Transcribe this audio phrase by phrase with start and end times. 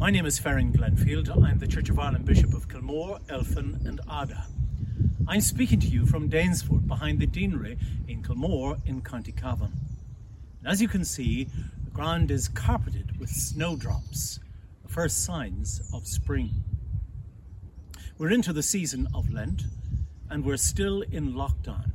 [0.00, 1.28] My name is Ferran Glenfield.
[1.44, 4.46] I'm the Church of Ireland Bishop of Kilmore, Elphin, and Ardagh.
[5.28, 7.76] I'm speaking to you from Danesfort, behind the Deanery
[8.08, 9.72] in Kilmore in County Cavan.
[10.60, 11.48] And as you can see,
[11.84, 14.40] the ground is carpeted with snowdrops,
[14.82, 16.48] the first signs of spring.
[18.16, 19.64] We're into the season of Lent,
[20.30, 21.90] and we're still in lockdown.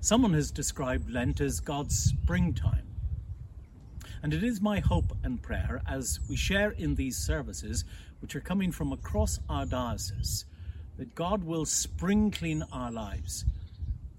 [0.00, 2.86] Someone has described Lent as God's springtime.
[4.22, 7.84] And it is my hope and prayer as we share in these services,
[8.20, 10.46] which are coming from across our diocese,
[10.96, 13.44] that God will spring clean our lives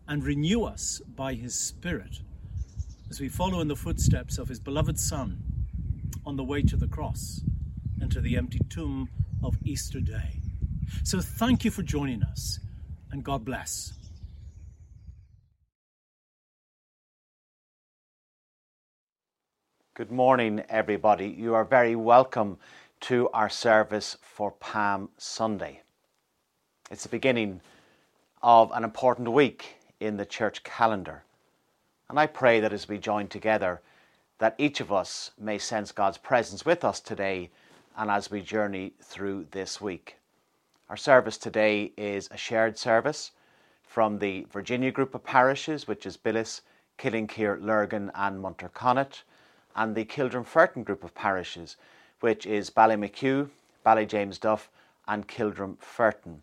[0.08, 2.20] and renew us by His Spirit
[3.10, 5.42] as we follow in the footsteps of His beloved Son
[6.26, 7.42] on the way to the cross
[8.02, 9.10] and to the empty tomb
[9.44, 10.42] of Easter Day.
[11.04, 12.60] So thank you for joining us
[13.12, 13.94] and God bless.
[19.98, 21.26] Good morning, everybody.
[21.28, 22.59] You are very welcome
[23.00, 25.81] to our service for Palm Sunday.
[26.92, 27.62] It's the beginning
[28.44, 31.23] of an important week in the church calendar.
[32.12, 33.81] And I pray that as we join together,
[34.38, 37.50] that each of us may sense God's presence with us today
[37.98, 40.18] and as we journey through this week.
[40.92, 43.31] Our service today is a shared service
[43.81, 46.62] from the Virginia group of parishes, which is Billis,
[47.00, 49.23] Killinkere, Lurgan, and Munterconnaught
[49.78, 51.78] and the Kildrumferton group of parishes,
[52.20, 53.47] which is Ballymachugh,
[53.86, 54.67] Ballyjamesduff,
[55.08, 56.39] and Kildrumferton.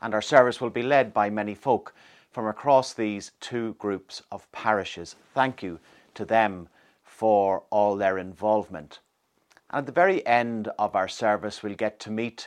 [0.00, 1.92] And our service will be led by many folk
[2.30, 5.16] from across these two groups of parishes.
[5.34, 5.80] Thank you
[6.14, 6.68] to them
[7.02, 9.00] for all their involvement.
[9.70, 12.46] And at the very end of our service, we'll get to meet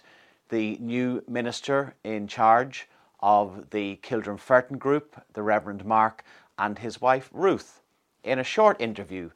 [0.50, 2.88] the new minister in charge
[3.20, 6.24] of the Kildrumferton group, the Reverend Mark,
[6.58, 7.82] and his wife Ruth,
[8.24, 9.30] in a short interview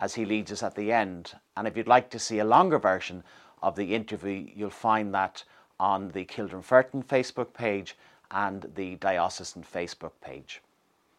[0.00, 1.32] as he leads us at the end.
[1.56, 3.24] And if you'd like to see a longer version
[3.62, 5.44] of the interview, you'll find that
[5.80, 7.96] on the Kildrumferton Facebook page
[8.30, 10.60] and the Diocesan Facebook page.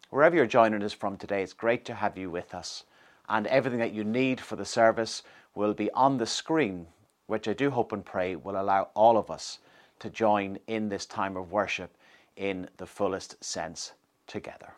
[0.10, 2.84] Wherever you're joining us from today, it's great to have you with us.
[3.28, 5.24] And everything that you need for the service
[5.54, 6.88] will be on the screen,
[7.28, 9.60] which I do hope and pray will allow all of us
[10.00, 11.96] to join in this time of worship
[12.36, 13.92] in the fullest sense
[14.26, 14.74] together.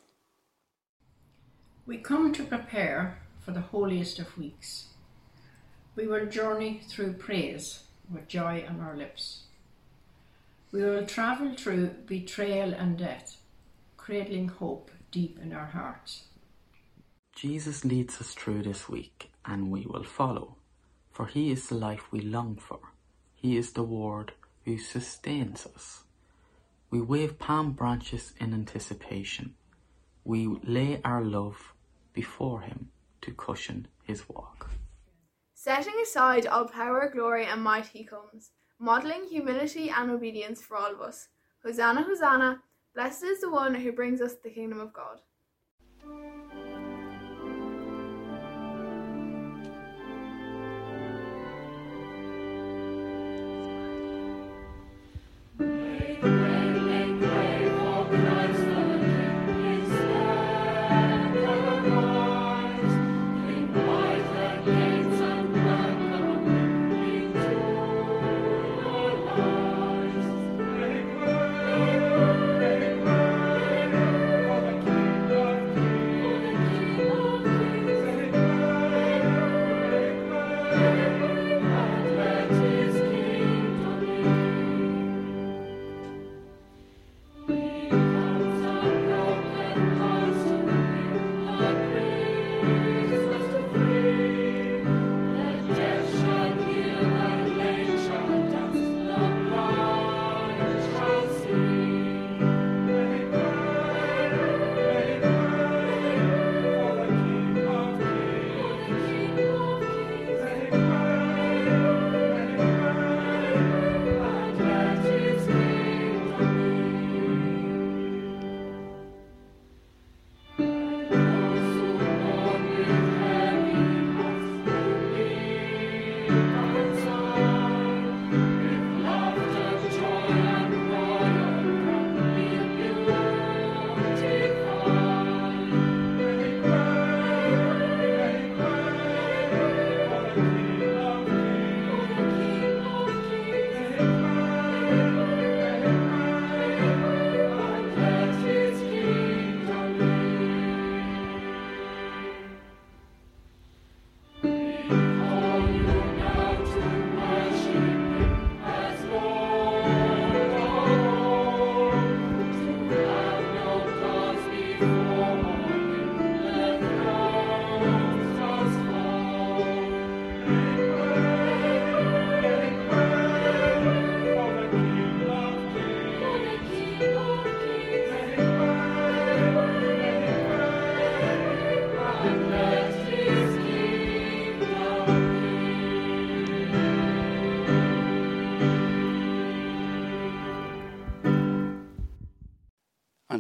[1.86, 4.88] We come to prepare for the holiest of weeks.
[5.96, 9.44] We will journey through praise with joy on our lips.
[10.72, 13.38] We will travel through betrayal and death,
[13.98, 16.26] cradling hope deep in our hearts.
[17.36, 20.56] Jesus leads us through this week, and we will follow,
[21.12, 22.80] for he is the life we long for.
[23.34, 26.04] He is the Word who sustains us.
[26.90, 29.56] We wave palm branches in anticipation.
[30.24, 31.74] We lay our love
[32.14, 32.90] before him
[33.22, 34.70] to cushion his walk.
[35.54, 40.92] Setting aside all power, glory, and might, he comes, modelling humility and obedience for all
[40.92, 41.28] of us.
[41.64, 42.62] Hosanna, Hosanna,
[42.96, 45.20] blessed is the one who brings us the kingdom of God.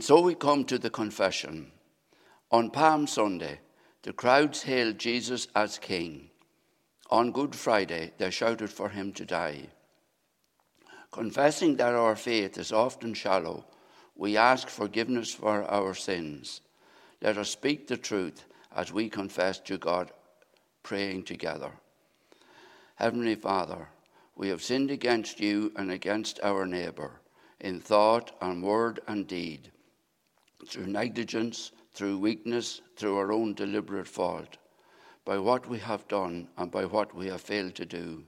[0.01, 1.71] And so we come to the confession.
[2.49, 3.59] On Palm Sunday,
[4.01, 6.31] the crowds hailed Jesus as King.
[7.11, 9.67] On Good Friday, they shouted for him to die.
[11.11, 13.63] Confessing that our faith is often shallow,
[14.15, 16.61] we ask forgiveness for our sins.
[17.21, 18.45] Let us speak the truth
[18.75, 20.11] as we confess to God,
[20.81, 21.73] praying together.
[22.95, 23.89] Heavenly Father,
[24.35, 27.21] we have sinned against you and against our neighbour
[27.59, 29.69] in thought and word and deed
[30.67, 34.57] through negligence, through weakness, through our own deliberate fault,
[35.25, 38.23] by what we have done and by what we have failed to do.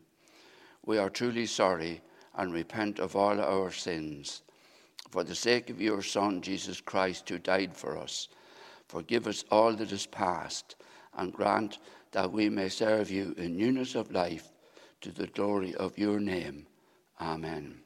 [0.85, 2.01] We are truly sorry
[2.35, 4.41] and repent of all our sins.
[5.09, 8.27] For the sake of your Son, Jesus Christ, who died for us,
[8.88, 10.75] forgive us all that is past
[11.18, 11.77] and grant
[12.12, 14.51] that we may serve you in newness of life
[15.01, 16.65] to the glory of your name.
[17.19, 17.80] Amen.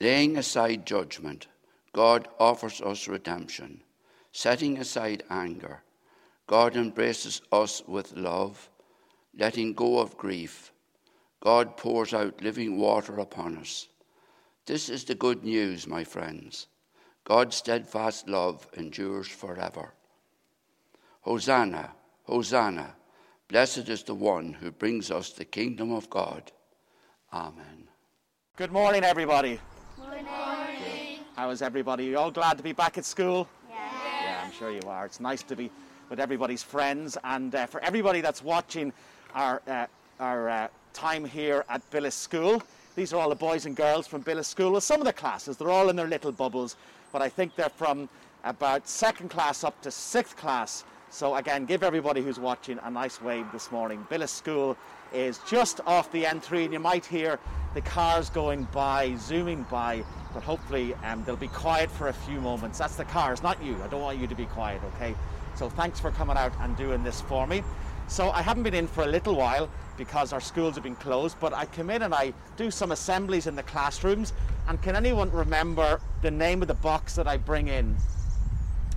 [0.00, 1.46] Laying aside judgment,
[1.92, 3.82] God offers us redemption.
[4.32, 5.82] Setting aside anger,
[6.46, 8.68] God embraces us with love.
[9.36, 10.72] Letting go of grief,
[11.40, 13.88] God pours out living water upon us.
[14.66, 16.66] This is the good news, my friends.
[17.24, 19.94] God's steadfast love endures forever.
[21.22, 21.92] Hosanna,
[22.24, 22.94] Hosanna,
[23.48, 26.50] blessed is the one who brings us the kingdom of God.
[27.32, 27.88] Amen.
[28.56, 29.60] Good morning, everybody.
[31.36, 32.06] How is everybody?
[32.06, 33.48] You all glad to be back at school?
[33.70, 33.76] Yeah.
[34.24, 35.06] Yeah, I'm sure you are.
[35.06, 35.70] It's nice to be
[36.08, 37.16] with everybody's friends.
[37.24, 38.92] And uh, for everybody that's watching
[39.34, 39.86] our, uh,
[40.18, 42.62] our uh, time here at Billis School,
[42.96, 44.72] these are all the boys and girls from Billis School.
[44.72, 46.76] Well, some of the classes, they're all in their little bubbles,
[47.12, 48.08] but I think they're from
[48.44, 50.84] about second class up to sixth class.
[51.10, 54.06] So again, give everybody who's watching a nice wave this morning.
[54.08, 54.76] Billis School
[55.12, 57.40] is just off the N3 and you might hear
[57.74, 62.40] the cars going by, zooming by but hopefully um, they'll be quiet for a few
[62.40, 62.78] moments.
[62.78, 63.76] That's the cars, not you.
[63.82, 65.14] I don't want you to be quiet, okay?
[65.56, 67.62] So thanks for coming out and doing this for me.
[68.06, 71.36] So I haven't been in for a little while because our schools have been closed,
[71.40, 74.32] but I come in and I do some assemblies in the classrooms.
[74.68, 77.96] And can anyone remember the name of the box that I bring in?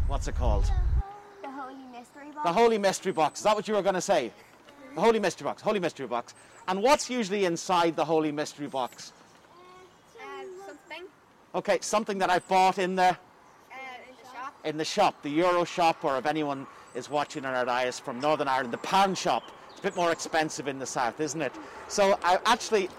[0.08, 0.64] What's it called?
[0.64, 0.93] Box.
[2.44, 3.40] The Holy Mystery Box.
[3.40, 4.32] Is that what you were going to say?
[4.96, 5.62] The Holy Mystery Box.
[5.62, 6.34] Holy Mystery Box.
[6.68, 9.14] And what's usually inside the Holy Mystery Box?
[10.66, 11.04] Something.
[11.56, 13.16] Okay, something that I bought in the Uh,
[14.10, 14.54] in the shop.
[14.66, 18.20] in the shop, the Euro shop, or if anyone is watching on our dias from
[18.20, 19.44] Northern Ireland, the pound shop.
[19.72, 21.54] It's a bit more expensive in the south, isn't it?
[21.88, 22.90] So I actually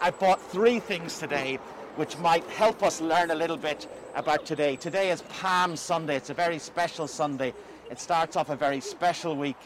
[0.00, 1.58] I bought three things today
[1.96, 3.86] which might help us learn a little bit
[4.16, 4.74] about today.
[4.76, 6.16] Today is Palm Sunday.
[6.16, 7.54] It's a very special Sunday.
[7.90, 9.56] It starts off a very special week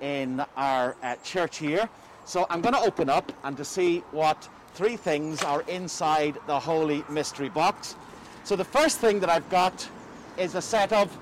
[0.00, 1.88] in our uh, church here.
[2.24, 6.58] So I'm going to open up and to see what three things are inside the
[6.58, 7.96] Holy Mystery Box.
[8.44, 9.88] So the first thing that I've got
[10.36, 11.16] is a set of.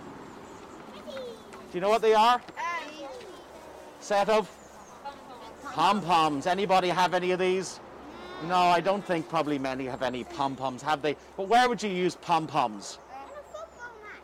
[1.05, 1.13] Do
[1.73, 2.41] you know what they are?
[4.01, 4.51] Set of
[5.73, 6.47] pom poms.
[6.47, 7.81] Anybody have any of these?
[8.45, 11.17] No, I don't think probably many have any pom poms, have they?
[11.37, 12.99] But where would you use pom poms?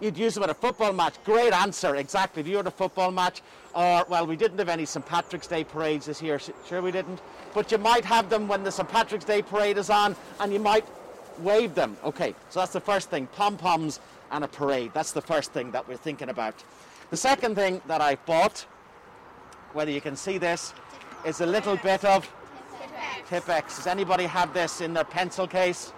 [0.02, 1.14] You'd use them at a football match.
[1.25, 2.40] Great answer, exactly.
[2.40, 3.40] If you were at a football match,
[3.73, 5.06] or, well, we didn't have any St.
[5.06, 7.21] Patrick's Day parades this year, sure we didn't?
[7.54, 8.88] But you might have them when the St.
[8.88, 10.85] Patrick's Day parade is on, and you might
[11.38, 11.97] wave them.
[12.02, 14.00] Okay, so that's the first thing pom poms
[14.32, 14.90] and a parade.
[14.92, 16.64] That's the first thing that we're thinking about.
[17.11, 18.66] The second thing that I bought,
[19.73, 20.75] whether you can see this,
[21.25, 22.28] is a little bit of
[23.28, 23.76] Tipp-Ex.
[23.76, 25.92] Does anybody have this in their pencil case?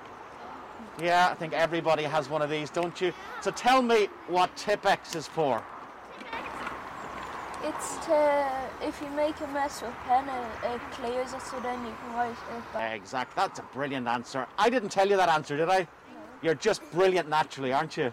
[1.03, 3.13] Yeah, I think everybody has one of these, don't you?
[3.41, 5.63] So tell me what Tipp-Ex is for.
[7.65, 8.47] It's to,
[8.83, 12.15] if you make a mess with pen, it, it clears it so then you can
[12.15, 12.95] write it back.
[12.95, 13.35] Exact.
[13.35, 14.47] That's a brilliant answer.
[14.59, 15.89] I didn't tell you that answer, did I?
[16.43, 18.13] You're just brilliant naturally, aren't you?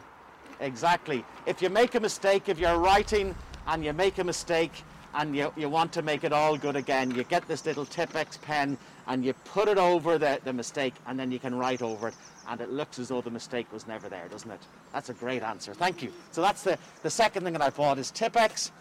[0.62, 1.26] Exactly.
[1.46, 3.36] If you make a mistake, if you're writing
[3.68, 4.72] and you make a mistake
[5.14, 8.38] and you, you want to make it all good again, you get this little Tipp-Ex
[8.38, 12.08] pen and you put it over the, the mistake and then you can write over
[12.08, 12.14] it
[12.52, 14.60] and it looks as though the mistake was never there, doesn't it?
[14.92, 15.74] That's a great answer.
[15.74, 16.12] Thank you.
[16.32, 18.74] So that's the, the second thing that I bought is Tipp-Ex.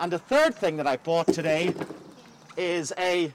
[0.00, 1.74] And the third thing that I bought today
[2.56, 3.30] is a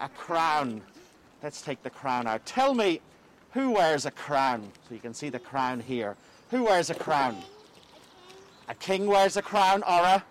[0.00, 0.80] a crown.
[1.42, 2.46] Let's take the crown out.
[2.46, 3.00] Tell me,
[3.52, 4.70] Who wears a crown?
[4.88, 6.16] So you can see the crown here.
[6.50, 7.36] Who wears a crown?
[8.68, 10.24] A king wears a crown or a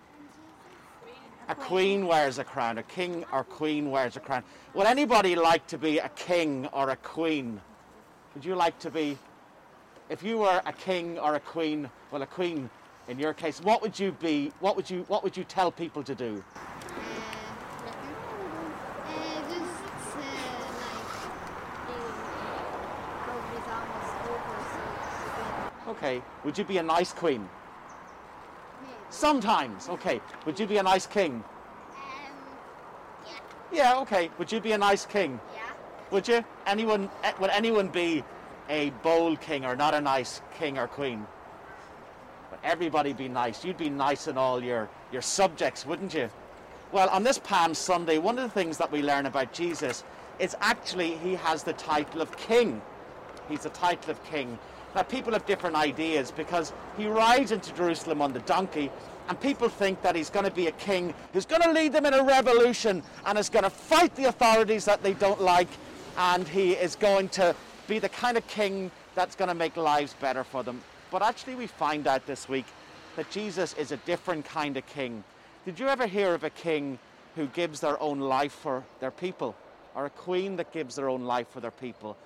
[1.48, 2.78] a queen wears a crown.
[2.78, 4.42] A king or queen wears a crown.
[4.74, 7.60] Would anybody like to be a king or a queen?
[8.38, 9.18] Would you like to be
[10.08, 12.70] if you were a king or a queen, well a queen
[13.08, 14.52] in your case, what would you be?
[14.60, 16.44] What would you what would you tell people to do?
[25.88, 26.22] Okay.
[26.44, 27.48] Would you be a nice queen?
[29.10, 29.88] Sometimes.
[29.88, 30.20] Okay.
[30.46, 31.32] Would you be a nice king?
[31.32, 31.42] Um,
[33.72, 34.30] yeah, okay.
[34.38, 35.40] Would you be a nice king?
[35.52, 35.57] Yeah.
[36.10, 36.44] Would you?
[36.66, 38.24] Anyone eh, would anyone be
[38.68, 41.26] a bold king or not a nice king or queen?
[42.50, 43.64] Would everybody be nice.
[43.64, 46.30] You'd be nice in all your, your subjects, wouldn't you?
[46.92, 50.04] Well, on this Palm Sunday, one of the things that we learn about Jesus
[50.38, 52.80] is actually he has the title of king.
[53.48, 54.58] He's the title of king.
[54.94, 58.90] Now, people have different ideas because he rides into Jerusalem on the donkey,
[59.28, 62.06] and people think that he's going to be a king who's going to lead them
[62.06, 65.68] in a revolution and is going to fight the authorities that they don't like,
[66.18, 67.54] and he is going to
[67.86, 70.82] be the kind of king that's going to make lives better for them.
[71.10, 72.66] But actually, we find out this week
[73.16, 75.24] that Jesus is a different kind of king.
[75.64, 76.98] Did you ever hear of a king
[77.36, 79.54] who gives their own life for their people,
[79.94, 82.16] or a queen that gives their own life for their people?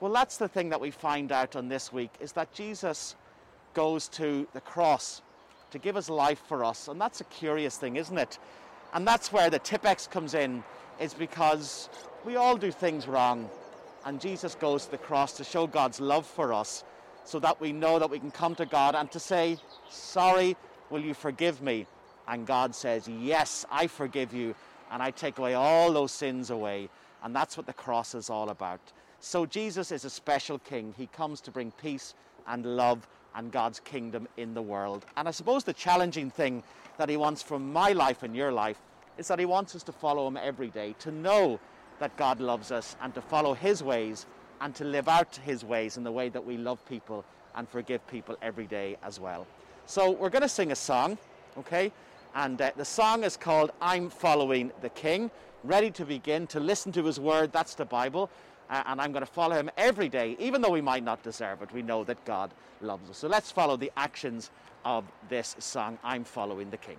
[0.00, 3.16] Well, that's the thing that we find out on this week is that Jesus
[3.74, 5.22] goes to the cross
[5.70, 6.88] to give his life for us.
[6.88, 8.38] And that's a curious thing, isn't it?
[8.92, 10.62] And that's where the Tipp-Ex comes in,
[11.00, 11.88] is because
[12.24, 13.48] we all do things wrong.
[14.04, 16.84] And Jesus goes to the cross to show God's love for us
[17.24, 19.58] so that we know that we can come to God and to say,
[19.90, 20.56] Sorry,
[20.90, 21.86] will you forgive me?
[22.28, 24.54] And God says, Yes, I forgive you.
[24.90, 26.88] And I take away all those sins away.
[27.22, 28.80] And that's what the cross is all about.
[29.18, 30.94] So Jesus is a special king.
[30.96, 32.14] He comes to bring peace
[32.46, 35.04] and love and God's kingdom in the world.
[35.16, 36.62] And I suppose the challenging thing
[36.96, 38.78] that he wants from my life and your life
[39.18, 41.58] is that he wants us to follow him every day, to know
[41.98, 44.26] that God loves us and to follow his ways
[44.60, 48.06] and to live out his ways in the way that we love people and forgive
[48.06, 49.46] people every day as well.
[49.86, 51.16] So we're going to sing a song,
[51.58, 51.92] okay?
[52.34, 55.30] And uh, the song is called I'm Following the King.
[55.64, 58.30] Ready to begin to listen to his word, that's the Bible.
[58.68, 61.62] Uh, and I'm going to follow him every day, even though we might not deserve
[61.62, 61.72] it.
[61.72, 62.50] We know that God
[62.82, 63.18] loves us.
[63.18, 64.50] So let's follow the actions
[64.84, 66.98] of this song, I'm Following the King.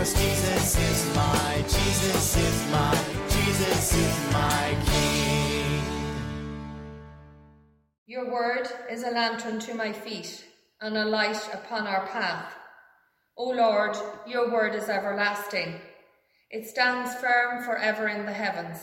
[0.00, 5.82] Cause Jesus is my, Jesus is my, Jesus is my King.
[8.06, 10.49] Your word is a lantern to my feet
[10.80, 12.54] and a light upon our path.
[13.36, 13.96] O Lord,
[14.26, 15.80] your word is everlasting.
[16.50, 18.78] It stands firm forever in the heavens.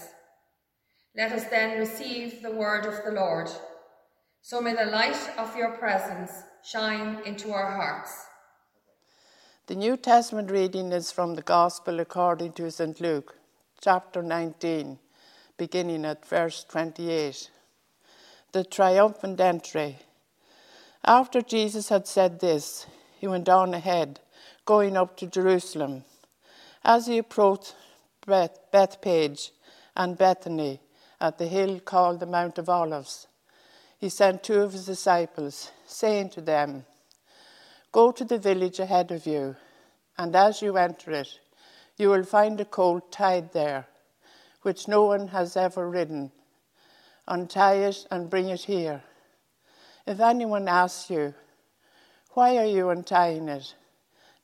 [1.16, 3.50] Let us then receive the word of the Lord.
[4.42, 6.32] So may the light of your presence
[6.64, 8.12] shine into our hearts.
[9.66, 13.02] The New Testament reading is from the Gospel according to St.
[13.02, 13.36] Luke,
[13.82, 15.00] chapter 19,
[15.58, 17.50] beginning at verse 28.
[18.54, 19.98] The triumphant entry.
[21.06, 22.86] After Jesus had said this,
[23.18, 24.20] he went on ahead,
[24.66, 26.04] going up to Jerusalem.
[26.84, 27.76] As he approached
[28.26, 29.52] Beth- Bethphage
[29.96, 30.82] and Bethany
[31.20, 33.28] at the hill called the Mount of Olives,
[33.98, 36.86] he sent two of his disciples, saying to them,
[37.92, 39.56] Go to the village ahead of you,
[40.18, 41.40] and as you enter it,
[41.96, 43.88] you will find a colt tied there,
[44.62, 46.32] which no one has ever ridden.
[47.28, 49.04] Untie it and bring it here.
[50.08, 51.34] If anyone asks you,
[52.30, 53.76] Why are you untying it?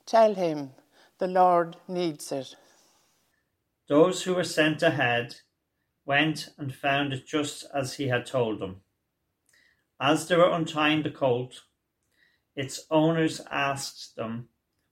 [0.06, 0.72] Tell him,
[1.20, 2.54] The Lord needs it.
[3.88, 5.36] Those who were sent ahead
[6.06, 8.82] went and found it just as he had told them.
[10.02, 11.62] As they were untying the colt,
[12.58, 14.50] its owners asked them,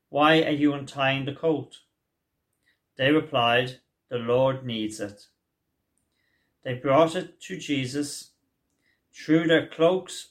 [0.08, 1.80] Why are you untying the colt?
[2.96, 5.24] They replied, The Lord needs it.
[6.64, 8.32] They brought it to Jesus,
[9.14, 10.31] threw their cloaks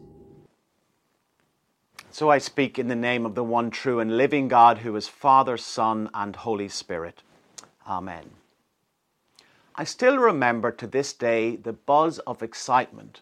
[2.13, 5.07] So I speak in the name of the one true and living God who is
[5.07, 7.23] Father, Son, and Holy Spirit.
[7.87, 8.31] Amen.
[9.75, 13.21] I still remember to this day the buzz of excitement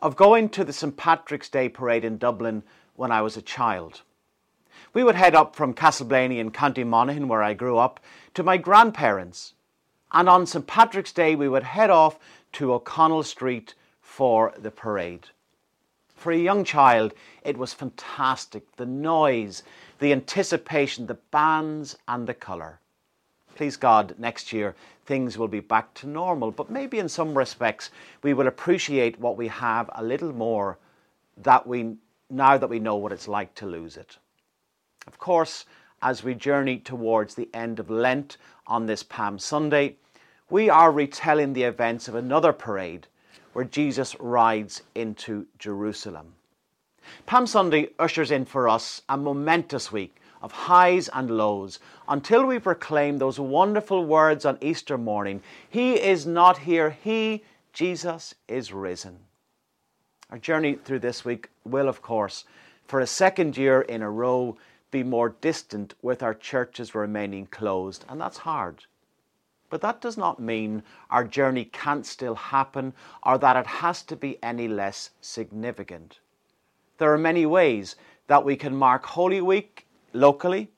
[0.00, 0.96] of going to the St.
[0.96, 2.62] Patrick's Day parade in Dublin
[2.96, 4.00] when I was a child.
[4.94, 8.00] We would head up from Castleblayney in County Monaghan, where I grew up,
[8.32, 9.52] to my grandparents.
[10.12, 10.66] And on St.
[10.66, 12.18] Patrick's Day, we would head off
[12.52, 15.28] to O'Connell Street for the parade.
[16.14, 18.76] For a young child, it was fantastic.
[18.76, 19.62] The noise,
[19.98, 22.80] the anticipation, the bands, and the colour.
[23.54, 24.74] Please God, next year
[25.06, 27.90] things will be back to normal, but maybe in some respects
[28.22, 30.78] we will appreciate what we have a little more
[31.36, 31.96] that we
[32.30, 34.18] now that we know what it's like to lose it.
[35.06, 35.66] Of course,
[36.02, 39.96] as we journey towards the end of Lent on this Palm Sunday,
[40.50, 43.06] we are retelling the events of another parade
[43.54, 46.34] where Jesus rides into Jerusalem.
[47.24, 52.58] Palm Sunday ushers in for us a momentous week of highs and lows until we
[52.58, 59.18] proclaim those wonderful words on Easter morning He is not here, He, Jesus, is risen.
[60.30, 62.44] Our journey through this week will, of course,
[62.86, 64.56] for a second year in a row,
[64.90, 68.84] be more distant with our churches remaining closed, and that's hard.
[69.74, 72.92] But that does not mean our journey can't still happen
[73.24, 76.20] or that it has to be any less significant.
[76.98, 77.96] There are many ways
[78.28, 80.70] that we can mark Holy Week locally,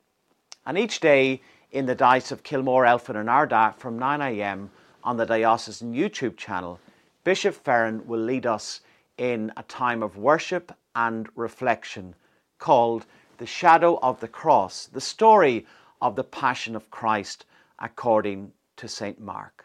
[0.64, 4.70] and each day in the Diocese of Kilmore, Elphin, and Ardagh from 9am
[5.04, 6.80] on the Diocesan YouTube channel,
[7.22, 8.80] Bishop Ferran will lead us
[9.18, 12.14] in a time of worship and reflection
[12.58, 13.04] called
[13.36, 15.66] The Shadow of the Cross, the story
[16.00, 17.44] of the Passion of Christ
[17.78, 19.20] according to St.
[19.20, 19.64] Mark.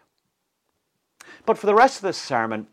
[1.46, 2.68] But for the rest of this sermon,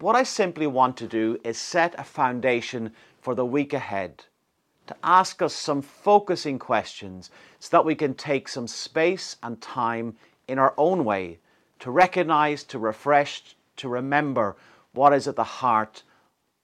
[0.00, 4.24] what I simply want to do is set a foundation for the week ahead,
[4.86, 10.16] to ask us some focusing questions so that we can take some space and time
[10.48, 11.38] in our own way
[11.78, 14.56] to recognize, to refresh, to remember
[14.92, 16.02] what is at the heart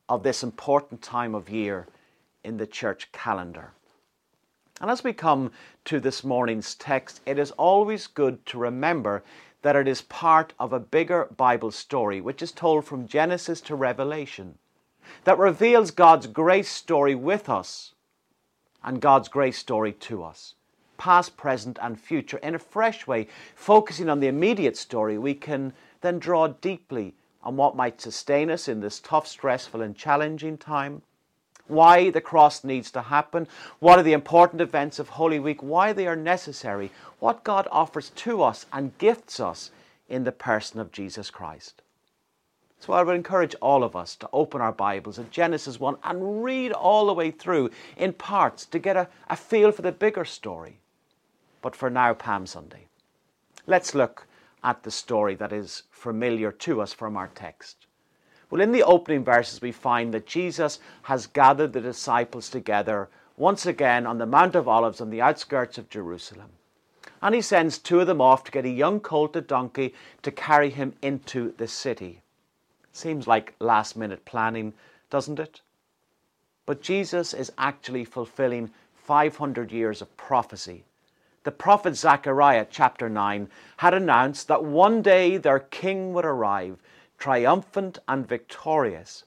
[0.08, 1.86] of this important time of year
[2.44, 3.72] in the church calendar.
[4.80, 5.50] And as we come
[5.86, 9.24] to this morning's text, it is always good to remember
[9.62, 13.74] that it is part of a bigger Bible story which is told from Genesis to
[13.74, 14.58] Revelation
[15.24, 17.94] that reveals God's grace story with us
[18.84, 20.54] and God's grace story to us,
[20.96, 25.72] past, present, and future, in a fresh way, focusing on the immediate story, we can
[26.00, 31.02] then draw deeply on what might sustain us in this tough, stressful, and challenging time.
[31.68, 33.46] Why the cross needs to happen,
[33.78, 38.10] what are the important events of Holy Week, why they are necessary, what God offers
[38.10, 39.70] to us and gifts us
[40.08, 41.82] in the person of Jesus Christ.
[42.80, 46.44] So I would encourage all of us to open our Bibles at Genesis 1 and
[46.44, 50.24] read all the way through in parts to get a, a feel for the bigger
[50.24, 50.78] story.
[51.60, 52.86] But for now, Palm Sunday.
[53.66, 54.26] Let's look
[54.62, 57.87] at the story that is familiar to us from our text.
[58.50, 63.66] Well, in the opening verses, we find that Jesus has gathered the disciples together once
[63.66, 66.50] again on the Mount of Olives on the outskirts of Jerusalem.
[67.20, 70.30] And he sends two of them off to get a young colt colted donkey to
[70.30, 72.22] carry him into the city.
[72.92, 74.72] Seems like last minute planning,
[75.10, 75.60] doesn't it?
[76.66, 80.84] But Jesus is actually fulfilling 500 years of prophecy.
[81.44, 86.78] The prophet Zechariah, chapter 9, had announced that one day their king would arrive,
[87.18, 89.24] triumphant and victorious.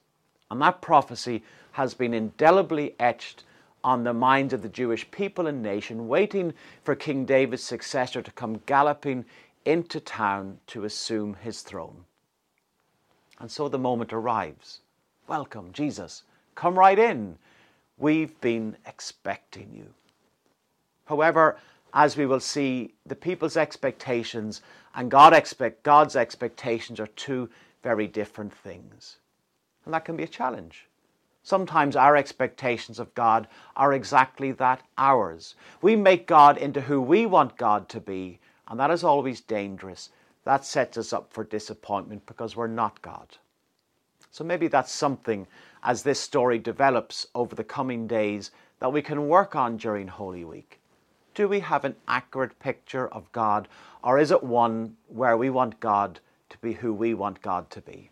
[0.50, 3.44] And that prophecy has been indelibly etched
[3.84, 8.32] on the minds of the Jewish people and nation, waiting for King David's successor to
[8.32, 9.26] come galloping
[9.66, 12.06] into town to assume his throne.
[13.40, 14.82] And so the moment arrives.
[15.28, 16.24] Welcome, Jesus.
[16.56, 17.38] Come right in.
[17.98, 19.88] We've been expecting you.
[21.06, 21.58] However,
[21.94, 24.62] as we will see, the people's expectations
[24.96, 27.50] and God expect, God's expectations are two
[27.84, 29.18] very different things.
[29.86, 30.88] And that can be a challenge.
[31.44, 35.56] Sometimes our expectations of God are exactly that ours.
[35.82, 40.12] We make God into who we want God to be, and that is always dangerous.
[40.44, 43.38] That sets us up for disappointment because we're not God.
[44.30, 45.48] So maybe that's something
[45.84, 50.46] as this story develops over the coming days that we can work on during Holy
[50.46, 50.80] Week.
[51.34, 53.68] Do we have an accurate picture of God,
[54.04, 56.20] or is it one where we want God
[56.52, 58.12] to be who we want God to be?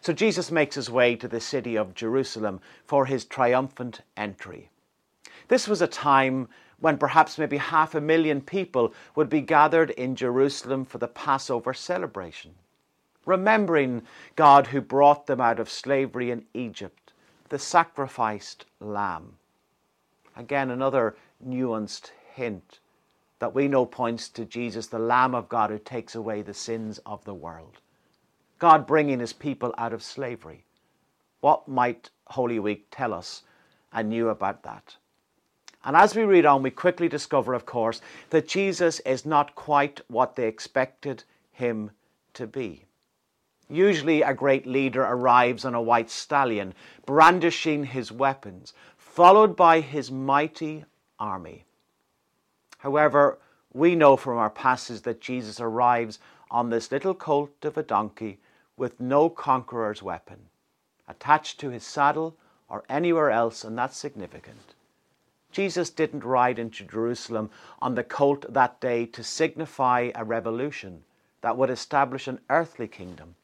[0.00, 4.70] So Jesus makes his way to the city of Jerusalem for his triumphant entry.
[5.48, 6.48] This was a time
[6.80, 11.74] when perhaps maybe half a million people would be gathered in Jerusalem for the Passover
[11.74, 12.54] celebration,
[13.26, 14.02] remembering
[14.36, 17.12] God who brought them out of slavery in Egypt,
[17.48, 19.34] the sacrificed lamb.
[20.36, 22.78] Again, another nuanced hint
[23.38, 26.98] that we know points to Jesus, the Lamb of God who takes away the sins
[27.06, 27.78] of the world.
[28.58, 30.64] God bringing his people out of slavery.
[31.40, 33.42] What might Holy Week tell us
[33.92, 34.96] anew about that?
[35.84, 40.00] And as we read on, we quickly discover, of course, that Jesus is not quite
[40.08, 41.22] what they expected
[41.52, 41.92] him
[42.34, 42.84] to be.
[43.70, 46.74] Usually, a great leader arrives on a white stallion,
[47.06, 50.84] brandishing his weapons, followed by his mighty
[51.18, 51.64] army.
[52.78, 53.38] However,
[53.72, 58.38] we know from our passage that Jesus arrives on this little colt of a donkey
[58.76, 60.48] with no conqueror's weapon
[61.08, 62.36] attached to his saddle
[62.68, 64.74] or anywhere else, and that's significant.
[65.50, 71.02] Jesus didn't ride into Jerusalem on the colt that day to signify a revolution
[71.40, 73.34] that would establish an earthly kingdom.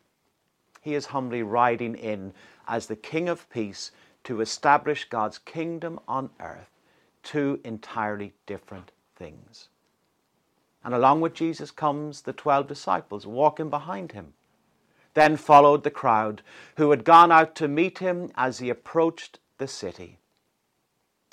[0.81, 2.35] He is humbly riding in
[2.69, 3.91] as the King of Peace
[4.25, 6.71] to establish God's kingdom on earth,
[7.23, 9.69] two entirely different things.
[10.85, 14.35] And along with Jesus comes the 12 disciples walking behind him.
[15.15, 16.43] Then followed the crowd
[16.77, 20.19] who had gone out to meet him as he approached the city.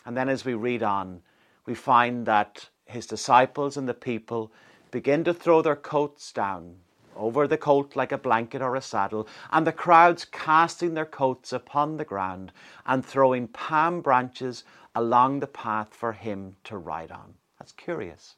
[0.06, 1.22] And then, as we read on,
[1.65, 4.52] we find that his disciples and the people
[4.91, 6.78] begin to throw their coats down
[7.15, 11.52] over the colt like a blanket or a saddle, and the crowds casting their coats
[11.54, 12.52] upon the ground
[12.86, 14.63] and throwing palm branches
[14.96, 17.34] along the path for him to ride on.
[17.62, 18.38] That's curious.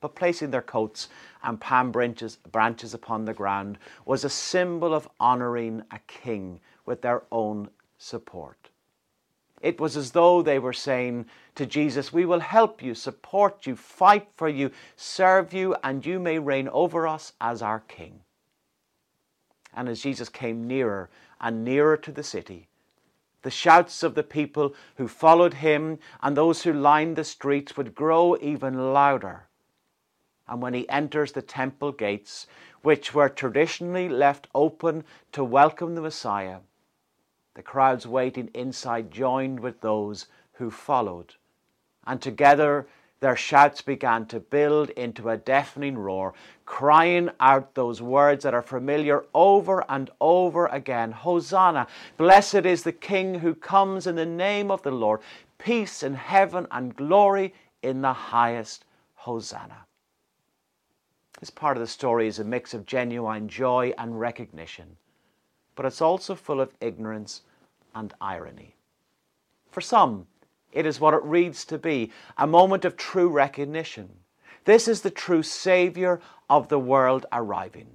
[0.00, 1.08] But placing their coats
[1.40, 7.02] and palm branches, branches upon the ground was a symbol of honouring a king with
[7.02, 8.70] their own support.
[9.62, 13.76] It was as though they were saying to Jesus, We will help you, support you,
[13.76, 18.22] fight for you, serve you, and you may reign over us as our king.
[19.72, 21.08] And as Jesus came nearer
[21.40, 22.67] and nearer to the city,
[23.42, 27.94] the shouts of the people who followed him and those who lined the streets would
[27.94, 29.46] grow even louder.
[30.48, 32.46] And when he enters the temple gates,
[32.82, 36.60] which were traditionally left open to welcome the Messiah,
[37.54, 41.34] the crowds waiting inside joined with those who followed.
[42.06, 42.88] And together
[43.20, 46.34] their shouts began to build into a deafening roar,
[46.66, 51.86] crying out those words that are familiar over and over again Hosanna!
[52.16, 55.20] Blessed is the King who comes in the name of the Lord.
[55.58, 58.84] Peace in heaven and glory in the highest.
[59.18, 59.84] Hosanna.
[61.40, 64.96] This part of the story is a mix of genuine joy and recognition,
[65.74, 67.42] but it's also full of ignorance
[67.94, 68.76] and irony.
[69.70, 70.26] For some,
[70.72, 74.08] it is what it reads to be a moment of true recognition.
[74.64, 77.88] This is the true Saviour of the world arriving.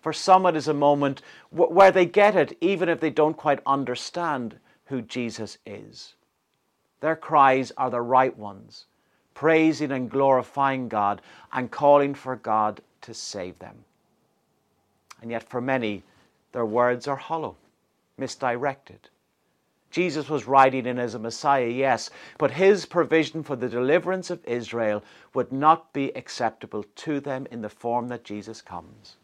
[0.00, 3.60] For some, it is a moment where they get it, even if they don't quite
[3.64, 6.14] understand who Jesus is.
[7.00, 8.86] Their cries are the right ones,
[9.32, 13.84] praising and glorifying God and calling for God to save them.
[15.20, 16.02] And yet, for many,
[16.50, 17.56] their words are hollow,
[18.18, 19.08] misdirected.
[19.92, 24.44] Jesus was riding in as a Messiah, yes, but his provision for the deliverance of
[24.46, 29.16] Israel would not be acceptable to them in the form that Jesus comes.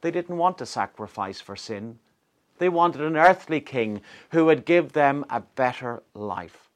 [0.00, 1.98] They didn't want a sacrifice for sin.
[2.58, 4.00] They wanted an earthly king
[4.30, 6.70] who would give them a better life.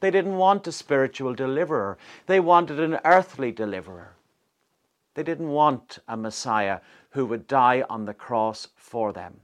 [0.00, 1.98] They didn't want a spiritual deliverer.
[2.26, 4.14] They wanted an earthly deliverer.
[5.14, 6.78] They didn't want a Messiah
[7.10, 9.40] who would die on the cross for them.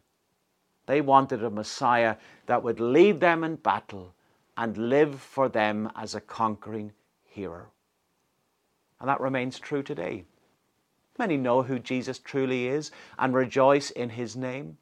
[0.87, 2.16] They wanted a Messiah
[2.47, 4.14] that would lead them in battle
[4.57, 6.92] and live for them as a conquering
[7.25, 7.66] hero.
[9.01, 10.25] And that remains true today.
[11.18, 14.79] Many know who Jesus truly is and rejoice in his name.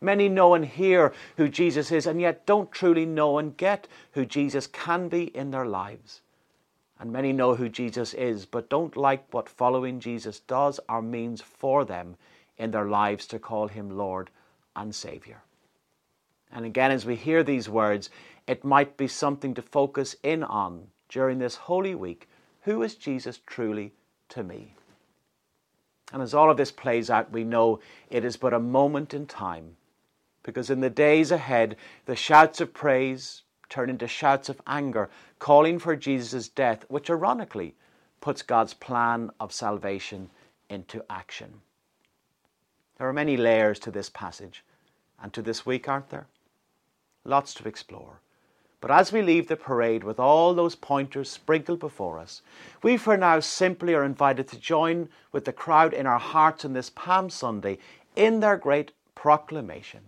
[0.00, 4.26] Many know and hear who Jesus is and yet don't truly know and get who
[4.26, 6.20] Jesus can be in their lives.
[6.98, 11.40] And many know who Jesus is but don't like what following Jesus does or means
[11.40, 12.16] for them
[12.58, 14.30] in their lives to call him Lord
[14.76, 15.42] and Saviour.
[16.52, 18.10] And again, as we hear these words,
[18.46, 22.28] it might be something to focus in on during this Holy Week.
[22.62, 23.92] Who is Jesus truly
[24.28, 24.74] to me?
[26.12, 29.26] And as all of this plays out, we know it is but a moment in
[29.26, 29.76] time,
[30.44, 35.10] because in the days ahead, the shouts of praise turn into shouts of anger,
[35.40, 37.74] calling for Jesus' death, which ironically
[38.20, 40.30] puts God's plan of salvation
[40.70, 41.60] into action.
[42.98, 44.64] There are many layers to this passage
[45.22, 46.26] and to this week, aren't there?
[47.24, 48.20] Lots to explore.
[48.80, 52.42] But as we leave the parade with all those pointers sprinkled before us,
[52.82, 56.72] we for now simply are invited to join with the crowd in our hearts on
[56.72, 57.78] this Palm Sunday
[58.14, 60.02] in their great proclamation.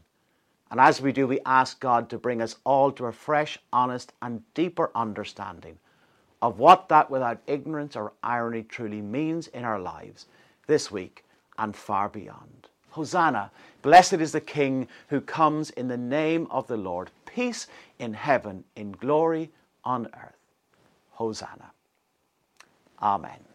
[0.71, 4.13] And as we do, we ask God to bring us all to a fresh, honest,
[4.21, 5.79] and deeper understanding
[6.41, 10.27] of what that without ignorance or irony truly means in our lives
[10.67, 11.25] this week
[11.59, 12.68] and far beyond.
[12.91, 13.51] Hosanna,
[13.83, 17.11] blessed is the King who comes in the name of the Lord.
[17.27, 17.67] Peace
[17.99, 19.51] in heaven, in glory
[19.85, 20.37] on earth.
[21.13, 21.73] Hosanna.
[23.01, 23.48] Amen.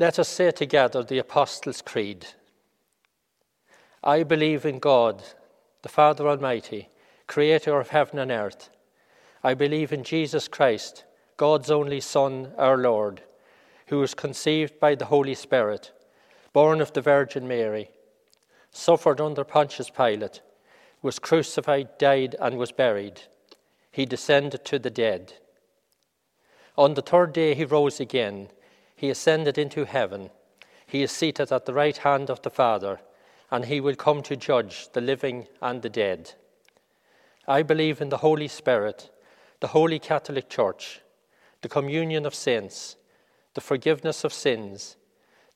[0.00, 2.24] Let us say together the Apostles' Creed.
[4.04, 5.24] I believe in God,
[5.82, 6.88] the Father Almighty,
[7.26, 8.70] creator of heaven and earth.
[9.42, 11.02] I believe in Jesus Christ,
[11.36, 13.22] God's only Son, our Lord,
[13.88, 15.90] who was conceived by the Holy Spirit,
[16.52, 17.90] born of the Virgin Mary,
[18.70, 20.42] suffered under Pontius Pilate,
[21.02, 23.22] was crucified, died, and was buried.
[23.90, 25.32] He descended to the dead.
[26.76, 28.50] On the third day he rose again
[28.98, 30.28] he ascended into heaven.
[30.84, 32.98] He is seated at the right hand of the Father,
[33.48, 36.32] and he will come to judge the living and the dead.
[37.46, 39.08] I believe in the Holy Spirit,
[39.60, 41.00] the Holy Catholic Church,
[41.62, 42.96] the communion of saints,
[43.54, 44.96] the forgiveness of sins,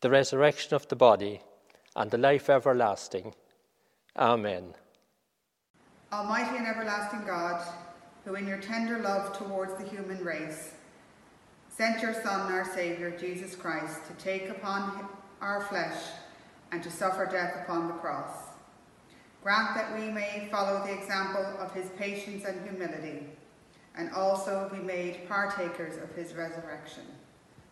[0.03, 1.41] the resurrection of the body,
[1.97, 3.35] and the life everlasting.
[4.17, 4.75] Amen.
[6.13, 7.61] Almighty and everlasting God,
[8.25, 10.75] who in your tender love towards the human race
[11.77, 15.09] sent your Son, our Saviour, Jesus Christ, to take upon
[15.41, 15.97] our flesh
[16.71, 18.37] and to suffer death upon the cross.
[19.43, 23.27] Grant that we may follow the example of his patience and humility,
[23.97, 27.03] and also be made partakers of his resurrection.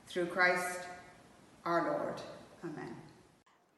[0.08, 0.80] Through Christ
[1.64, 2.20] our Lord.
[2.64, 2.96] Amen.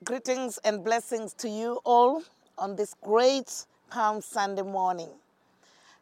[0.04, 2.22] Greetings and blessings to you all
[2.56, 5.10] on this great Palm Sunday morning.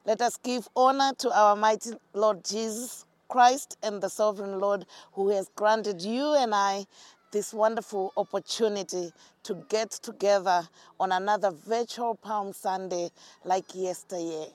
[0.06, 5.30] Let us give honor to our mighty Lord Jesus Christ and the sovereign Lord who
[5.30, 6.84] has granted you and I
[7.32, 9.12] this wonderful opportunity
[9.44, 13.08] to get together on another virtual Palm Sunday
[13.44, 14.46] like yesteryear.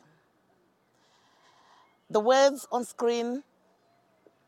[2.10, 3.44] The words on screen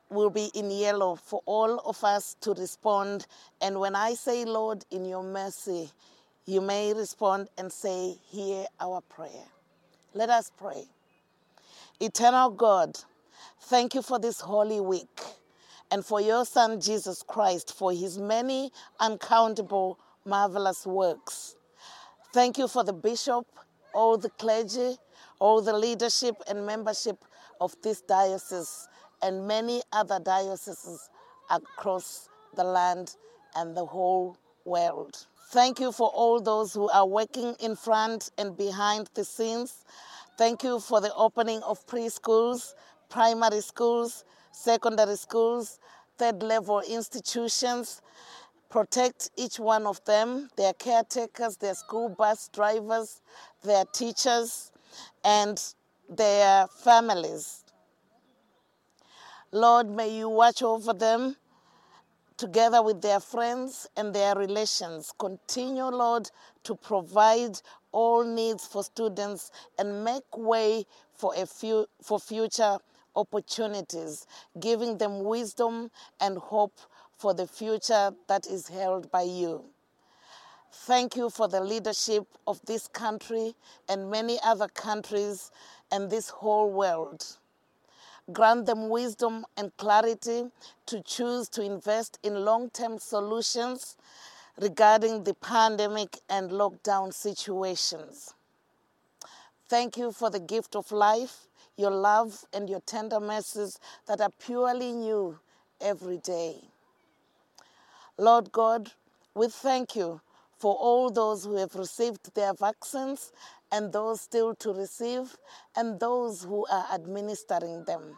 [0.09, 3.27] will be in yellow for all of us to respond.
[3.61, 5.89] And when I say, Lord, in your mercy,
[6.45, 9.47] you may respond and say, Hear our prayer.
[10.13, 10.83] Let us pray.
[11.99, 12.97] Eternal God,
[13.62, 15.20] Thank you for this holy week.
[15.91, 21.56] and for your Son, Jesus Christ, for his many uncountable marvelous works.
[22.34, 23.46] Thank you for the bishop,
[23.93, 24.98] all the clergy,
[25.39, 27.24] all the leadership and membership
[27.62, 28.88] of this diocese
[29.22, 31.10] and many other dioceses
[31.50, 33.15] across the land
[33.56, 35.26] and the whole world.
[35.52, 39.86] Thank you for all those who are working in front and behind the scenes.
[40.38, 42.74] Thank you for the opening of preschools,
[43.10, 45.80] primary schools, secondary schools,
[46.17, 48.02] third level institutions.
[48.70, 53.22] Protect each one of them, their caretakers, their school bus drivers,
[53.63, 54.72] their teachers,
[55.24, 55.74] and
[56.10, 57.63] their families.
[59.52, 61.38] Lord, may you watch over them
[62.36, 65.13] together with their friends and their relations.
[65.17, 66.30] Continue, Lord,
[66.63, 67.60] to provide
[67.91, 72.78] all needs for students and make way for, a few, for future
[73.17, 74.25] opportunities,
[74.60, 76.77] giving them wisdom and hope
[77.17, 79.65] for the future that is held by you.
[80.71, 83.56] Thank you for the leadership of this country
[83.89, 85.51] and many other countries
[85.91, 87.25] and this whole world.
[88.32, 90.51] Grant them wisdom and clarity
[90.86, 93.97] to choose to invest in long term solutions
[94.62, 98.34] regarding the pandemic and lockdown situations.
[99.69, 101.46] Thank you for the gift of life,
[101.77, 105.39] your love, and your tender mercies that are purely new
[105.79, 106.55] every day.
[108.17, 108.91] Lord God,
[109.35, 110.19] we thank you
[110.57, 113.31] for all those who have received their vaccines
[113.71, 115.37] and those still to receive
[115.75, 118.17] and those who are administering them.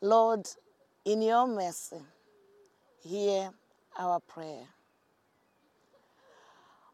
[0.00, 0.48] Lord,
[1.04, 2.00] in your mercy,
[3.02, 3.50] hear
[3.98, 4.66] our prayer.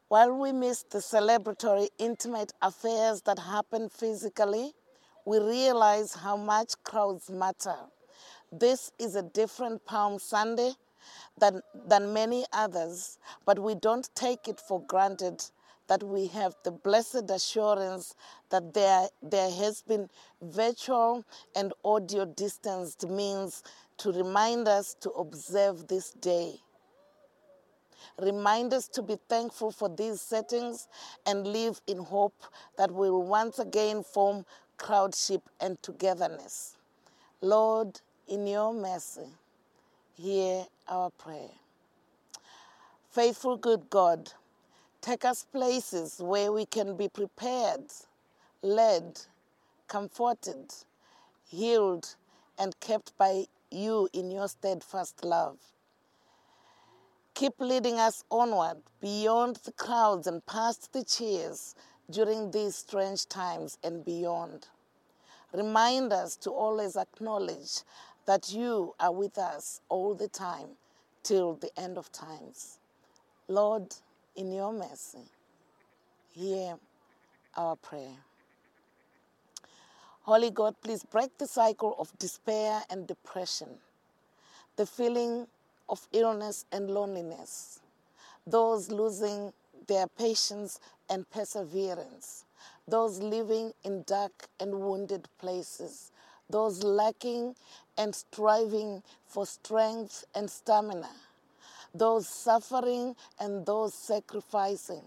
[0.08, 4.72] While we miss the celebratory, intimate affairs that happen physically,
[5.26, 7.74] we realize how much crowds matter.
[8.52, 10.72] This is a different Palm Sunday
[11.38, 15.44] than, than many others, but we don't take it for granted
[15.88, 18.14] that we have the blessed assurance
[18.50, 20.08] that there, there has been
[20.42, 23.62] virtual and audio distanced means
[23.98, 26.54] to remind us to observe this day.
[28.20, 30.88] Remind us to be thankful for these settings
[31.26, 32.34] and live in hope
[32.78, 34.44] that we will once again form
[34.76, 36.76] crowdship and togetherness.
[37.40, 39.28] Lord, in your mercy,
[40.14, 41.50] hear our prayer.
[43.10, 44.32] Faithful good God,
[45.00, 47.84] take us places where we can be prepared,
[48.62, 49.20] led,
[49.88, 50.74] comforted,
[51.46, 52.14] healed,
[52.58, 55.58] and kept by you in your steadfast love.
[57.34, 61.74] Keep leading us onward beyond the crowds and past the cheers
[62.10, 64.68] during these strange times and beyond.
[65.52, 67.82] Remind us to always acknowledge
[68.26, 70.68] that you are with us all the time
[71.22, 72.78] till the end of times.
[73.48, 73.94] Lord,
[74.34, 75.30] in your mercy,
[76.34, 76.76] hear
[77.56, 78.16] our prayer.
[80.22, 83.68] Holy God, please break the cycle of despair and depression,
[84.76, 85.46] the feeling
[85.88, 87.80] of illness and loneliness,
[88.46, 89.52] those losing
[89.86, 92.44] their patience and perseverance,
[92.88, 96.12] those living in dark and wounded places,
[96.48, 97.54] those lacking
[97.98, 101.10] and striving for strength and stamina,
[101.94, 105.02] those suffering and those sacrificing,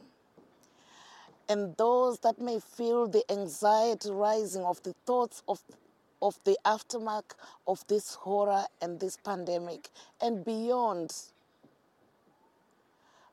[1.48, 5.62] and those that may feel the anxiety rising of the thoughts of
[6.22, 7.34] of the aftermath
[7.68, 9.90] of this horror and this pandemic
[10.22, 11.14] and beyond.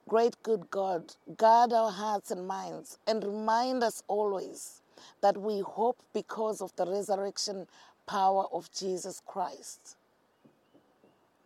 [0.09, 4.83] Great good God, guard our hearts and minds and remind us always
[5.23, 7.66] that we hope because of the resurrection
[8.07, 9.97] power of Jesus Christ.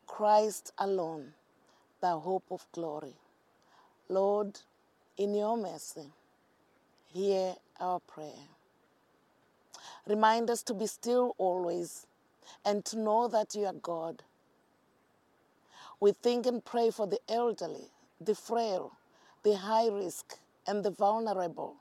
[0.07, 1.33] Christ alone,
[2.03, 3.15] the hope of glory.
[4.09, 4.61] Lord,
[5.17, 6.11] in your mercy,
[7.13, 8.49] hear our prayer.
[10.07, 12.07] Remind us to be still always
[12.65, 14.23] and to know that you are God.
[16.01, 17.89] We think and pray for the elderly,
[18.21, 18.93] the frail,
[19.43, 21.77] the high risk, and the vulnerable,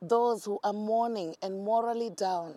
[0.00, 2.54] those who are mourning and morally down,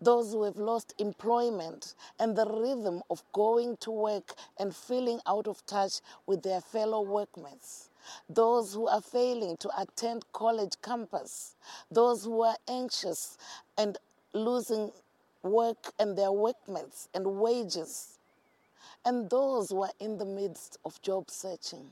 [0.00, 5.46] those who have lost employment and the rhythm of going to work and feeling out
[5.46, 7.90] of touch with their fellow workmates.
[8.30, 11.56] Those who are failing to attend college campus,
[11.90, 13.36] those who are anxious
[13.76, 13.98] and
[14.32, 14.92] losing
[15.42, 18.15] work and their workmates and wages,
[19.06, 21.90] and those who are in the midst of job searching.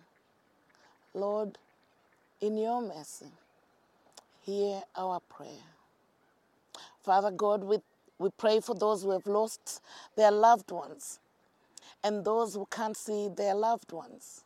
[1.15, 1.59] Lord,
[2.41, 3.27] in your mercy,
[4.43, 5.69] hear our prayer.
[7.05, 7.79] Father God, we,
[8.19, 9.83] we pray for those who have lost
[10.17, 11.21] their loved ones
[12.05, 14.45] and those who can't see their loved ones.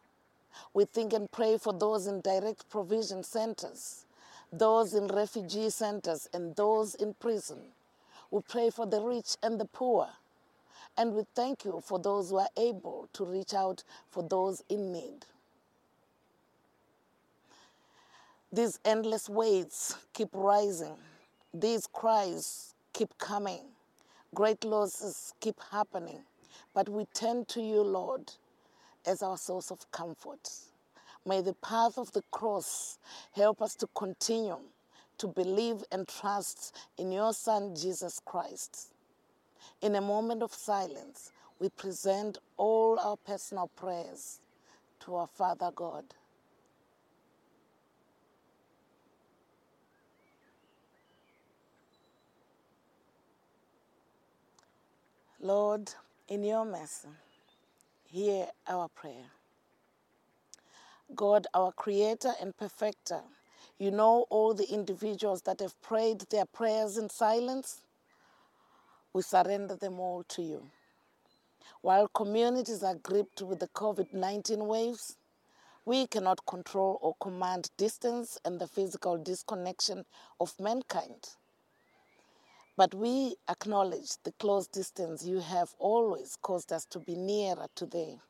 [0.75, 4.07] We think and pray for those in direct provision centers,
[4.53, 7.59] those in refugee centers, and those in prison.
[8.31, 10.09] We pray for the rich and the poor.
[10.99, 14.93] And we thank you for those who are able to reach out for those in
[14.93, 15.25] need.
[18.53, 20.97] These endless waits keep rising.
[21.55, 23.61] These cries keep coming.
[24.35, 26.21] Great losses keep happening.
[26.75, 28.33] But we turn to you, Lord,
[29.07, 30.51] as our source of comfort.
[31.25, 32.99] May the path of the cross
[33.33, 34.59] help us to continue
[35.19, 38.93] to believe and trust in your Son, Jesus Christ.
[39.83, 44.41] In a moment of silence, we present all our personal prayers
[45.01, 46.05] to our Father God.
[55.41, 55.93] Lord,
[56.29, 57.09] in your mercy,
[58.11, 59.31] hear our prayer.
[61.15, 63.21] God, our creator and perfecter,
[63.79, 67.83] you know all the individuals that have prayed their prayers in silence.
[69.13, 70.71] We surrender them all to you.
[71.81, 75.17] While communities are gripped with the COVID 19 waves,
[75.85, 80.05] we cannot control or command distance and the physical disconnection
[80.41, 81.31] of mankind.
[82.77, 88.21] But we acknowledge the close distance you have always caused us to be nearer today.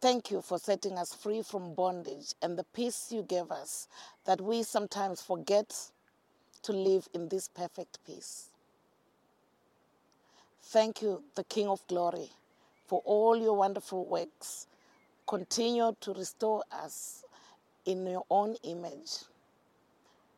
[0.00, 3.88] Thank you for setting us free from bondage and the peace you gave us
[4.24, 5.91] that we sometimes forget
[6.62, 8.48] to live in this perfect peace.
[10.62, 12.30] Thank you, the King of Glory,
[12.86, 14.66] for all your wonderful works.
[15.26, 17.24] Continue to restore us
[17.84, 19.24] in your own image.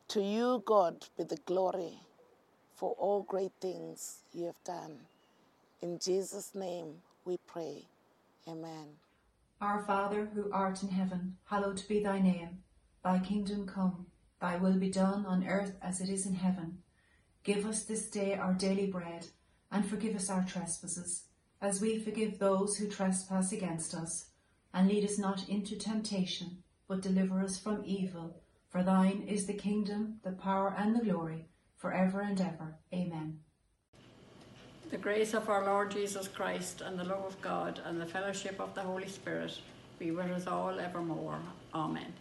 [0.09, 1.99] To you, God, be the glory
[2.75, 4.97] for all great things you have done.
[5.81, 7.85] In Jesus' name we pray.
[8.47, 8.87] Amen.
[9.61, 12.59] Our Father, who art in heaven, hallowed be thy name.
[13.03, 14.07] Thy kingdom come,
[14.39, 16.79] thy will be done on earth as it is in heaven.
[17.43, 19.27] Give us this day our daily bread,
[19.71, 21.25] and forgive us our trespasses,
[21.61, 24.27] as we forgive those who trespass against us.
[24.73, 28.41] And lead us not into temptation, but deliver us from evil.
[28.69, 31.45] For thine is the kingdom, the power, and the glory,
[31.77, 32.75] for ever and ever.
[32.93, 33.39] Amen.
[34.91, 38.59] The grace of our Lord Jesus Christ and the love of God and the fellowship
[38.59, 39.59] of the Holy Spirit
[39.97, 41.39] be with us all evermore.
[41.73, 42.13] Amen.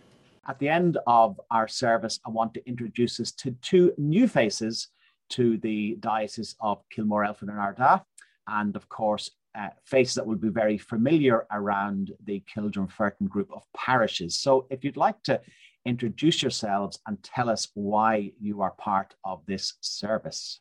[0.47, 4.89] At the end of our service, I want to introduce us to two new faces
[5.31, 8.03] to the Diocese of Kilmore, Elphin, and Ardagh,
[8.47, 12.89] and of course, uh, faces that will be very familiar around the Kildrum
[13.29, 14.39] group of parishes.
[14.39, 15.41] So, if you'd like to
[15.87, 20.61] introduce yourselves and tell us why you are part of this service.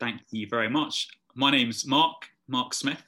[0.00, 1.08] Thank you very much.
[1.34, 3.02] My name's Mark, Mark Smith.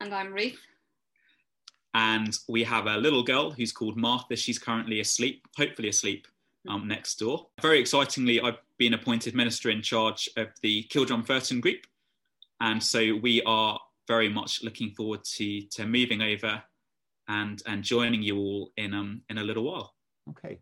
[0.00, 0.60] And I'm Ruth.
[1.94, 4.36] And we have a little girl who's called Martha.
[4.36, 6.26] She's currently asleep, hopefully asleep,
[6.68, 7.48] um, next door.
[7.60, 11.86] Very excitingly, I've been appointed minister in charge of the Kildrumferton group.
[12.60, 13.78] And so we are
[14.08, 16.62] very much looking forward to, to moving over
[17.28, 19.94] and, and joining you all in, um, in a little while.
[20.30, 20.60] Okay.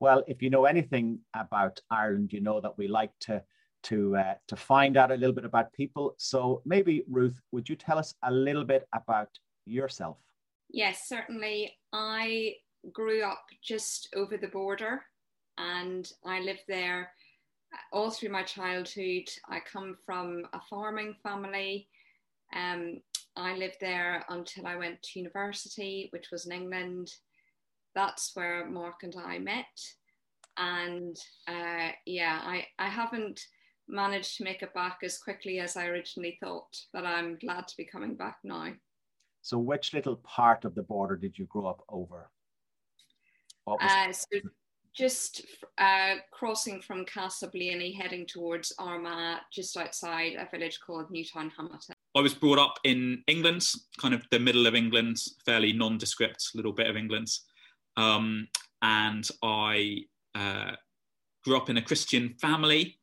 [0.00, 3.42] Well, if you know anything about Ireland, you know that we like to
[3.84, 6.14] to uh, to find out a little bit about people.
[6.18, 9.28] So maybe Ruth, would you tell us a little bit about
[9.64, 10.18] yourself?
[10.68, 11.74] Yes, certainly.
[11.92, 12.54] I
[12.92, 15.02] grew up just over the border,
[15.58, 17.10] and I lived there
[17.92, 19.28] all through my childhood.
[19.48, 21.88] I come from a farming family.
[22.54, 23.00] Um,
[23.36, 27.12] I lived there until I went to university, which was in England.
[27.94, 29.64] That's where Mark and I met.
[30.58, 33.40] And uh, yeah, I, I haven't
[33.88, 37.76] managed to make it back as quickly as I originally thought, but I'm glad to
[37.76, 38.72] be coming back now.
[39.46, 42.32] So, which little part of the border did you grow up over?
[43.68, 44.40] Uh, so,
[44.92, 45.46] just
[45.78, 51.92] uh, crossing from Castleblayney, heading towards Armagh, just outside a village called Newtownhamilton.
[52.16, 53.64] I was brought up in England,
[54.00, 57.28] kind of the middle of England, fairly nondescript little bit of England.
[57.96, 58.48] Um,
[58.82, 59.98] and I
[60.34, 60.72] uh,
[61.44, 62.98] grew up in a Christian family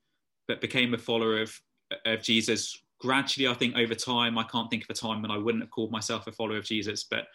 [0.49, 1.57] but became a follower of,
[2.05, 4.37] of Jesus gradually, I think, over time.
[4.37, 6.63] I can't think of a time when I wouldn't have called myself a follower of
[6.63, 7.27] Jesus, but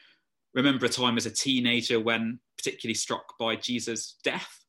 [0.55, 4.65] remember a time as a teenager when particularly struck by Jesus' death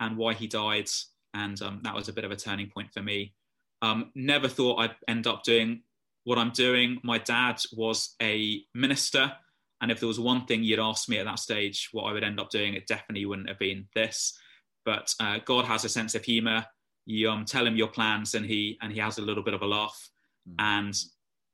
[0.00, 0.88] and why he died.
[1.32, 3.34] And um, that was a bit of a turning point for me.
[3.82, 5.82] Um, never thought I'd end up doing
[6.24, 6.98] what I'm doing.
[7.04, 9.32] My dad was a minister.
[9.80, 12.24] And if there was one thing you'd asked me at that stage, what I would
[12.24, 14.36] end up doing, it definitely wouldn't have been this.
[14.84, 16.66] But uh, God has a sense of humor
[17.04, 19.62] you um, tell him your plans and he and he has a little bit of
[19.62, 20.10] a laugh
[20.48, 20.54] Mm.
[20.58, 21.04] and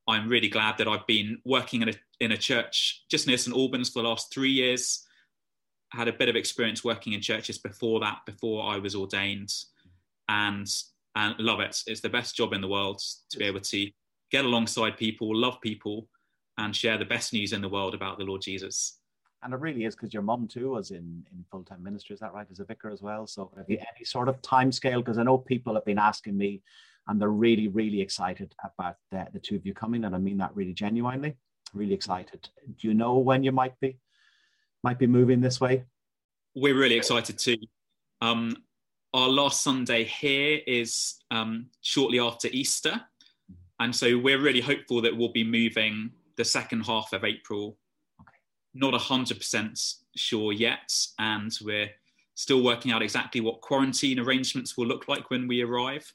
[0.06, 3.54] i'm really glad that i've been working in a, in a church just near st
[3.56, 5.04] albans for the last three years.
[5.90, 9.52] Had a bit of experience working in churches before that before i was ordained.
[10.28, 10.68] And
[11.16, 11.82] and love it.
[11.86, 13.90] It's the best job in the world to be able to
[14.30, 16.08] get alongside people love people
[16.58, 18.98] and share the best news in the world about the lord jesus.
[19.42, 22.20] And it really is because your mum too was in, in full time ministry, is
[22.20, 22.46] that right?
[22.50, 23.26] As a vicar as well.
[23.26, 25.00] So have you any sort of time scale?
[25.00, 26.60] Because I know people have been asking me
[27.08, 30.04] and they're really, really excited about the, the two of you coming.
[30.04, 31.36] And I mean that really genuinely,
[31.74, 32.48] really excited.
[32.78, 33.98] Do you know when you might be
[34.84, 35.84] might be moving this way?
[36.54, 37.56] we're really excited too.
[38.20, 38.56] Um,
[39.14, 43.00] our last Sunday here is um, shortly after Easter.
[43.80, 47.78] And so we're really hopeful that we'll be moving the second half of April.
[48.20, 48.36] Okay.
[48.74, 50.92] Not 100% sure yet.
[51.18, 51.90] And we're
[52.34, 56.12] still working out exactly what quarantine arrangements will look like when we arrive.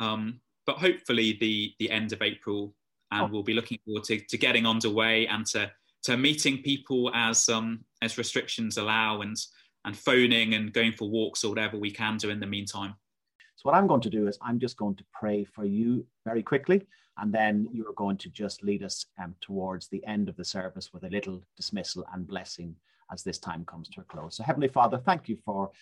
[0.00, 2.74] Um, but hopefully the, the end of April.
[3.10, 5.70] And we'll be looking forward to, to getting underway and to,
[6.02, 9.34] to meeting people as, um, as restrictions allow and,
[9.86, 12.94] and phoning and going for walks or whatever we can do in the meantime.
[13.56, 16.44] So what I'm going to do is I'm just going to pray for you very
[16.44, 16.86] quickly,
[17.16, 20.92] and then you're going to just lead us um, towards the end of the service
[20.92, 22.76] with a little dismissal and blessing
[23.10, 24.36] as this time comes to a close.
[24.36, 25.72] So Heavenly Father, thank you for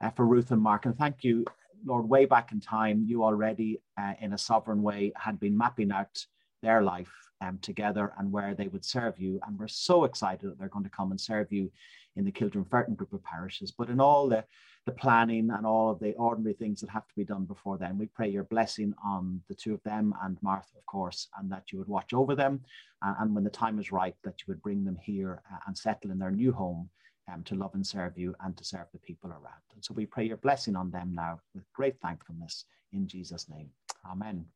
[0.00, 1.44] uh, for Ruth and Mark, and thank you,
[1.84, 2.08] Lord.
[2.08, 6.24] Way back in time, you already, uh, in a sovereign way, had been mapping out
[6.62, 10.58] their life um, together and where they would serve you, and we're so excited that
[10.58, 11.70] they're going to come and serve you
[12.16, 14.44] in the Kildrumferton group of parishes, but in all the
[14.84, 17.96] the planning and all of the ordinary things that have to be done before then.
[17.98, 21.70] We pray your blessing on the two of them and Martha, of course, and that
[21.70, 22.60] you would watch over them.
[23.00, 25.78] Uh, and when the time is right, that you would bring them here uh, and
[25.78, 26.90] settle in their new home
[27.32, 29.62] um, to love and serve you and to serve the people around.
[29.74, 33.70] And so we pray your blessing on them now with great thankfulness in Jesus' name.
[34.10, 34.46] Amen.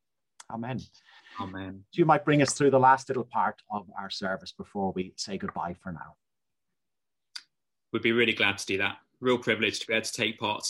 [0.51, 0.79] Amen.
[1.41, 1.83] Amen.
[1.91, 5.37] You might bring us through the last little part of our service before we say
[5.37, 6.15] goodbye for now.
[7.91, 8.97] We'd be really glad to do that.
[9.19, 10.65] Real privilege to be able to take part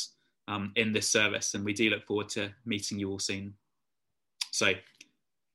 [0.48, 3.54] um, in this service, and we do look forward to meeting you all soon.
[4.52, 4.74] So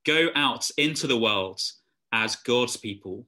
[0.05, 1.61] go out into the world
[2.11, 3.25] as God's people.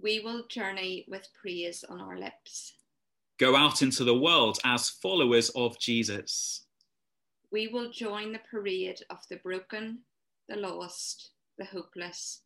[0.00, 2.74] We will journey with praise on our lips.
[3.38, 6.66] Go out into the world as followers of Jesus.
[7.50, 10.00] We will join the parade of the broken,
[10.48, 12.42] the lost, the hopeless,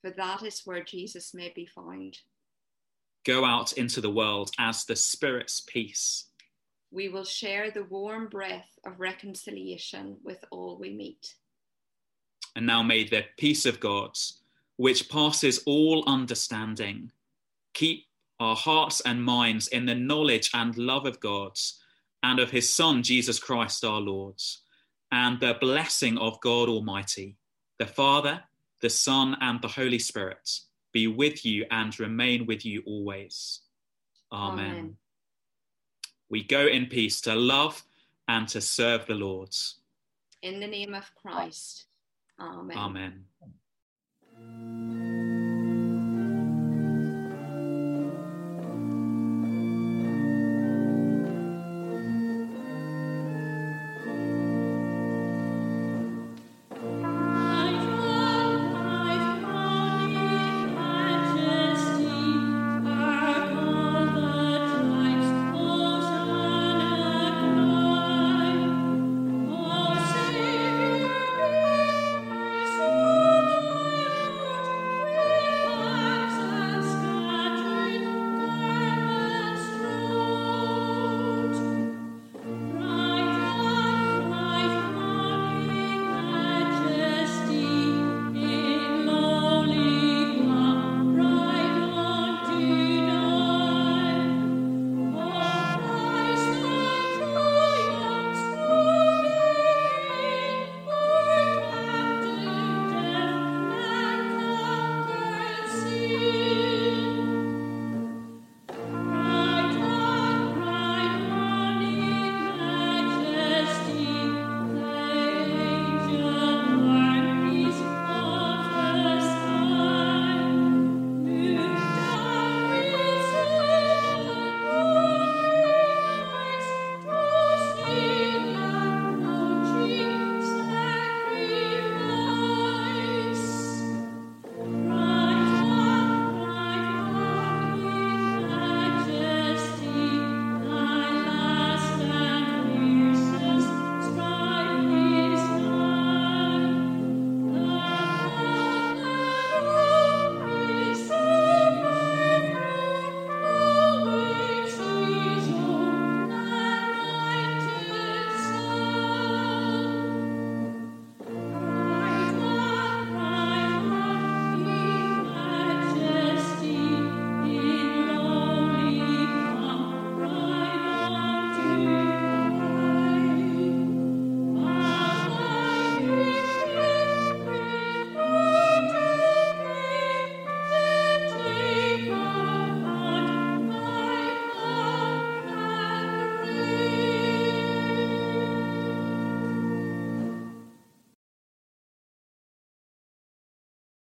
[0.00, 2.18] for that is where Jesus may be found.
[3.24, 6.26] Go out into the world as the Spirit's peace.
[6.90, 11.34] We will share the warm breath of reconciliation with all we meet.
[12.54, 14.16] And now may the peace of God,
[14.76, 17.10] which passes all understanding,
[17.72, 18.06] keep
[18.40, 21.58] our hearts and minds in the knowledge and love of God
[22.22, 24.40] and of his Son, Jesus Christ our Lord,
[25.12, 27.36] and the blessing of God Almighty,
[27.78, 28.42] the Father,
[28.80, 30.60] the Son, and the Holy Spirit
[30.92, 33.60] be with you and remain with you always.
[34.32, 34.64] Amen.
[34.64, 34.96] Amen.
[36.28, 37.84] We go in peace to love
[38.26, 39.54] and to serve the Lord.
[40.42, 41.86] In the name of Christ.
[42.40, 42.76] Amen.
[42.76, 43.24] Amen.
[44.52, 45.13] Música